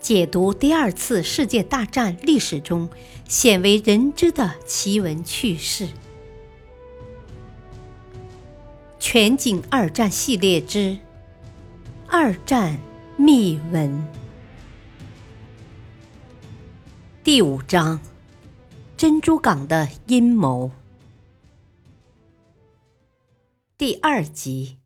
[0.00, 2.88] 解读第二次世界大战历史中
[3.28, 5.88] 鲜为人知的奇闻趣事。
[8.98, 10.78] 全景二战系列之
[12.06, 12.78] 《二战
[13.16, 13.90] 秘闻》
[17.24, 18.00] 第五章：
[18.96, 20.70] 珍珠港的阴谋。
[23.76, 24.78] 第二集：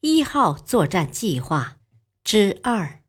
[0.00, 1.78] 一号作战计划
[2.22, 3.01] 之二。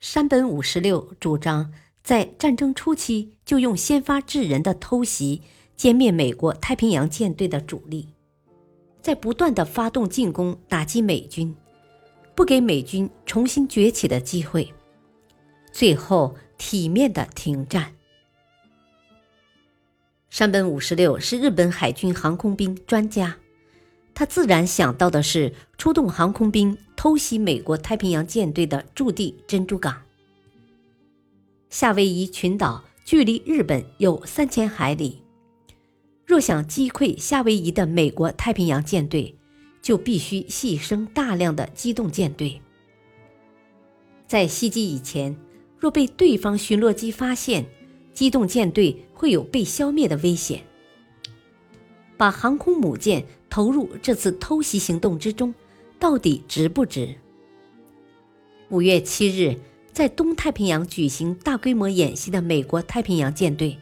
[0.00, 5.42] 山本五十六主张在战争初期就用先发制人的偷袭
[5.76, 8.08] 歼灭美国太平洋舰队的主力，
[9.00, 11.54] 在不断的发动进攻打击美军，
[12.34, 14.72] 不给美军重新崛起的机会，
[15.72, 17.92] 最后体面的停战。
[20.28, 23.36] 山本五十六是日本海军航空兵专家，
[24.16, 26.76] 他自然想到的是出动航空兵。
[26.96, 30.02] 偷袭美国太平洋舰队的驻地珍珠港。
[31.68, 35.22] 夏威夷群岛距离日本有三千海里，
[36.24, 39.36] 若想击溃夏威夷的美国太平洋舰队，
[39.82, 42.60] 就必须牺牲大量的机动舰队。
[44.26, 45.36] 在袭击以前，
[45.78, 47.66] 若被对方巡逻机发现，
[48.14, 50.64] 机动舰队会有被消灭的危险。
[52.16, 55.54] 把航空母舰投入这次偷袭行动之中。
[55.98, 57.16] 到底值不值？
[58.68, 59.58] 五月七日，
[59.92, 63.78] 在东太平洋举行大规模演习的美国太平洋舰队，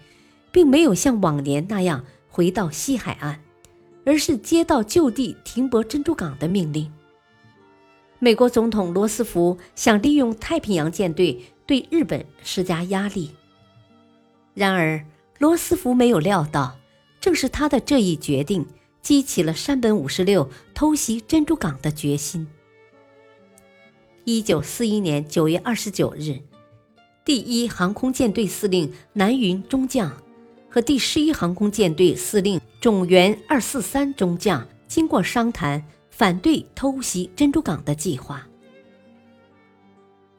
[0.53, 3.41] 并没有像往年那样回到西海岸，
[4.05, 6.89] 而是接到就地停泊珍珠港的命令。
[8.21, 13.33] 美国总统罗斯福想利用太平洋舰队对日本施加压力，
[14.55, 15.05] 然而
[15.41, 16.77] 罗斯福没有料到，
[17.25, 18.67] 正是他的这一决定。
[19.01, 22.47] 激起了山本五十六偷袭珍珠港的决心。
[24.25, 26.41] 一九四一年九月二十九日，
[27.23, 30.11] 第一航空舰队司令南云中将
[30.71, 38.47] 和第十一航空舰队司令种原二四三中将经过商谈，反对偷袭珍珠港的计划。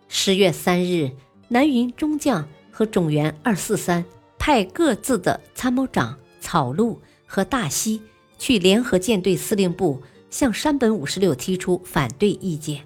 [0.07, 1.11] 十月三日，
[1.49, 4.03] 南云中将和种原二四三
[4.39, 8.03] 派各自的参谋长草鹿和大西。
[8.37, 12.83] 去联合舰队司令部向山本五十六提出反对意见。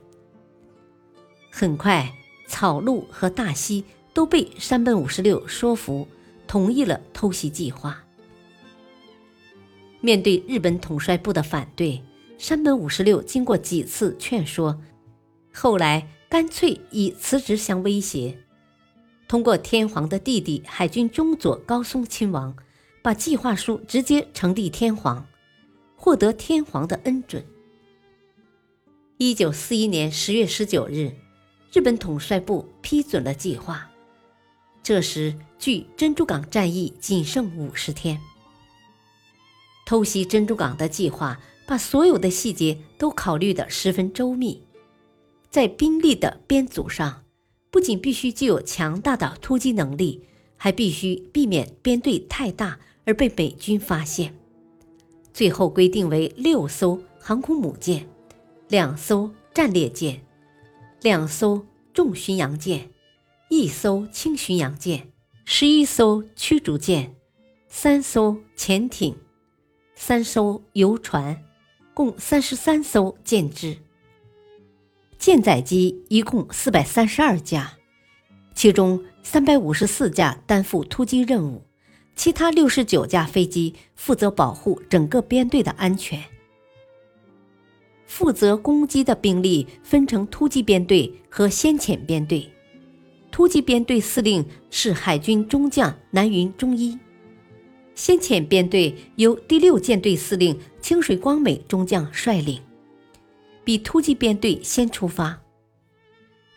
[1.52, 2.08] 很快，
[2.48, 3.84] 草鹿和大西
[4.14, 6.08] 都被山本五十六说服，
[6.46, 8.04] 同意了偷袭计划。
[10.02, 12.00] 面对日本统帅部的反对，
[12.38, 14.80] 山本五十六经过几次劝说，
[15.52, 18.38] 后来干脆以辞职相威胁，
[19.28, 22.56] 通过天皇的弟弟海军中佐高松亲王，
[23.02, 25.26] 把计划书直接呈递天皇。
[26.02, 27.46] 获得天皇的恩准。
[29.18, 31.12] 一九四一年十月十九日，
[31.74, 33.92] 日本统帅部批准了计划。
[34.82, 38.18] 这时，距珍珠港战役仅剩五十天。
[39.86, 41.38] 偷袭珍珠港的计划
[41.68, 44.64] 把所有的细节都考虑得十分周密。
[45.50, 47.26] 在兵力的编组上，
[47.70, 50.26] 不仅必须具有强大的突击能力，
[50.60, 54.36] 还必须避免编队太大而被美军发现。
[55.34, 58.08] 最后规定为六艘航空母舰，
[58.68, 60.22] 两艘战列舰，
[61.02, 62.90] 两艘重巡洋舰，
[63.50, 65.08] 一艘轻巡洋舰，
[65.46, 67.16] 十一艘驱逐舰，
[67.70, 69.16] 三艘潜艇，
[69.96, 71.42] 三艘游船，
[71.94, 73.78] 共三十三艘舰只。
[75.18, 77.79] 舰载机一共四百三十二架，
[78.60, 81.62] 其中三百五十四架担负突击任务。
[82.14, 86.22] 其他六十九架飞机负责保护整个编队的安全。
[88.06, 92.52] 负责攻击的兵力分成突击编队和先遣编队。
[93.32, 97.00] 突击编队司令是海军中将南云忠一，
[97.96, 102.60] 先遣编队由第六舰队司令清水光美中将率领，
[103.64, 105.40] 比突击编队先出发。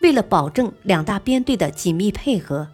[0.03, 2.69] 为了保证两大编队的紧密配合，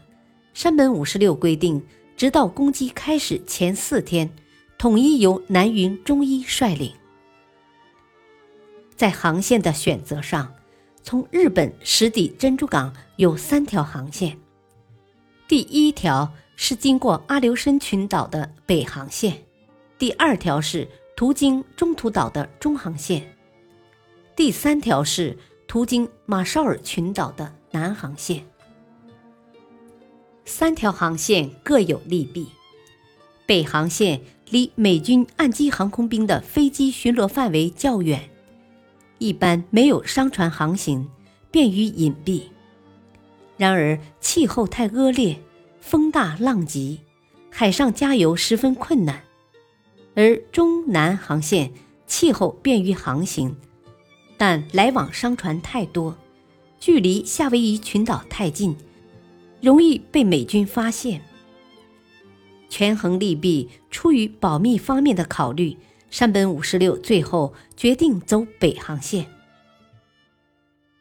[0.55, 1.83] 山本五十六规定。
[2.17, 4.29] 直到攻击开始前四天，
[4.77, 6.93] 统一由南云中一率领。
[8.97, 10.53] 在航线的选择上，
[11.05, 14.37] 从日本驶抵珍珠港有三条航线。
[15.47, 19.41] 第一条是经过阿留申群岛的北航线，
[19.97, 23.23] 第二条是途经中途岛的中航线，
[24.35, 25.39] 第三条是
[25.69, 28.43] 途经马绍尔群岛的南航线。
[30.47, 32.49] 三条航线各有利弊。
[33.45, 38.31] 北航线离美军岸基航空兵的飞机巡逻范围较远，
[39.19, 41.07] 一般没有商船航行，
[41.51, 42.45] 便于隐蔽。
[43.59, 45.39] 然而气候太恶劣，
[45.83, 47.01] 风大浪急，
[47.51, 49.23] 海上加油十分困难。
[50.15, 51.73] 而中南航线
[52.07, 53.55] 气候便于航行，
[54.39, 56.17] 但来往商船太多，
[56.79, 58.75] 距离夏威夷群岛太近，
[59.61, 61.21] 容易被美军发现。
[62.69, 65.77] 权衡利弊，出于保密方面的考虑，
[66.09, 69.27] 山本五十六最后决定走北航线。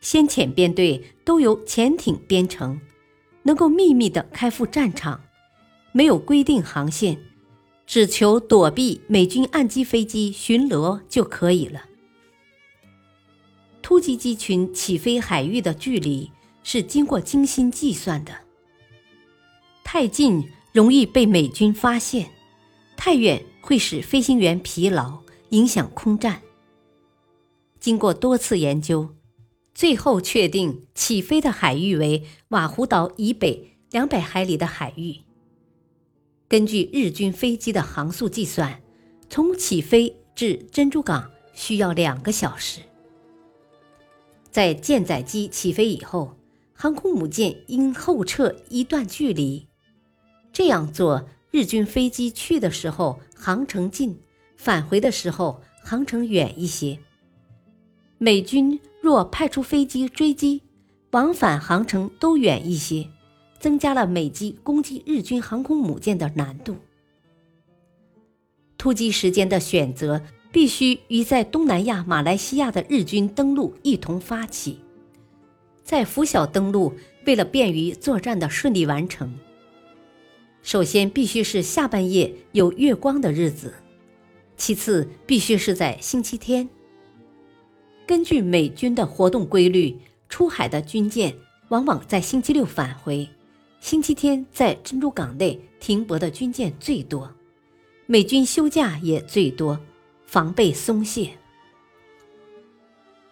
[0.01, 2.79] 先遣编队都由潜艇编成，
[3.43, 5.21] 能够秘密地开赴战场，
[5.91, 7.17] 没有规定航线，
[7.85, 11.83] 只求躲避美军岸基飞机巡逻就可以了。
[13.87, 16.29] 突击机群起飞海域的距离
[16.61, 18.33] 是经过精心计算的，
[19.81, 20.49] 太近。
[20.73, 22.29] 容易被美军发现，
[22.97, 25.19] 太远会使飞行员疲劳，
[25.51, 26.41] 影响空战。
[27.79, 29.15] 经过多次研究，
[29.73, 35.21] 最后确定起飞的海域为瓦胡岛以北两百海里的海域。
[36.49, 38.81] 根据日军飞机的航速计算，
[39.29, 42.81] 从起飞至珍珠港需要两个小时。
[44.57, 46.35] 在舰载机起飞以后，
[46.73, 49.67] 航空母舰应后撤一段距离。
[50.51, 54.19] 这样做，日军飞机去的时候航程近，
[54.55, 56.97] 返回的时候航程远一些。
[58.17, 60.63] 美军若派出飞机追击，
[61.11, 63.07] 往返航程都远一些，
[63.59, 66.77] 增加了美机攻击日军航空母舰的难度。
[68.75, 74.79] 突击时间的选择必须与在东南亚马来西亚的日军登陆一同发起，
[75.83, 76.93] 在拂晓登陆，
[77.25, 79.33] 为了便于作战的顺利完成。
[80.63, 83.73] 首先必须是下半夜有月光的日子，
[84.57, 86.67] 其次必须是在星期天。
[88.05, 89.97] 根据美军的活动规律，
[90.29, 91.33] 出海的军舰
[91.69, 93.27] 往往在星期六返回，
[93.79, 97.29] 星期天在珍珠港内停泊的军舰最多，
[98.05, 99.79] 美军休假也最多，
[100.27, 101.31] 防备松懈。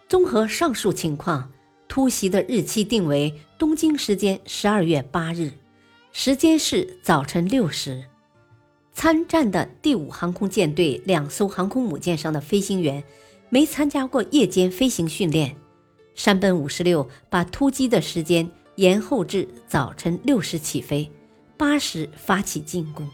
[0.08, 1.52] 综合上述情况，
[1.86, 5.52] 突袭的日期定为东京时间十二月八日。
[6.10, 8.02] 时间是早晨六时。
[8.94, 13.04] 参战的第五航空舰队两艘航空母舰上的飞行员
[13.50, 15.54] 没参加过夜间飞行训练。
[16.14, 21.10] 山本五十六把突击的时间延后至早晨六时起飞，
[21.58, 23.06] 八时发起进攻。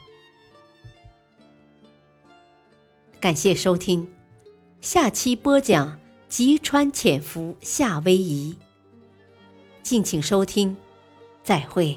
[3.23, 4.05] 感谢收听，
[4.81, 5.97] 下期播讲
[6.29, 8.53] 吉川潜伏夏威夷。
[9.81, 10.77] 敬请收听，
[11.45, 11.97] 再会。